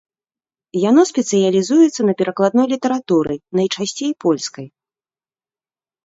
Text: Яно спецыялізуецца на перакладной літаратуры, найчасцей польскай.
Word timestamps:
Яно 0.89 1.01
спецыялізуецца 1.09 2.01
на 2.07 2.13
перакладной 2.21 2.65
літаратуры, 2.73 3.33
найчасцей 3.59 4.11
польскай. 4.25 4.67